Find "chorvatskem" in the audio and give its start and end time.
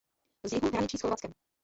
1.01-1.31